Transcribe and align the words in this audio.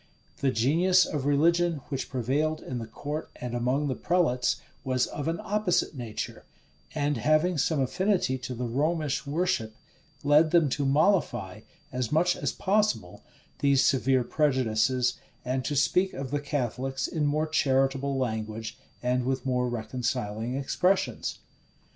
The 0.37 0.49
genius 0.49 1.05
of 1.05 1.27
religion 1.27 1.79
which 1.89 2.09
prevailed 2.09 2.59
in 2.63 2.79
the 2.79 2.87
court 2.87 3.29
and 3.35 3.53
among 3.53 3.87
the 3.87 3.93
prelates, 3.93 4.55
was 4.83 5.05
of 5.05 5.27
an 5.27 5.39
opposite 5.43 5.93
nature; 5.93 6.43
and 6.95 7.17
having 7.17 7.59
some 7.59 7.79
affinity 7.79 8.39
to 8.39 8.55
the 8.55 8.65
Romish 8.65 9.27
worship, 9.27 9.75
led 10.23 10.49
them 10.49 10.69
to 10.69 10.87
mollify, 10.87 11.61
as 11.91 12.11
much 12.11 12.35
as 12.35 12.51
possible, 12.51 13.21
these 13.59 13.85
severe 13.85 14.23
prejudices, 14.23 15.19
and 15.45 15.63
to 15.65 15.75
speak 15.75 16.13
of 16.13 16.31
the 16.31 16.41
Catholics 16.41 17.07
in 17.07 17.27
more 17.27 17.45
charitable 17.45 18.17
language, 18.17 18.79
and 19.03 19.23
with 19.23 19.45
more 19.45 19.69
reconciling 19.69 20.55
expressions. 20.55 21.37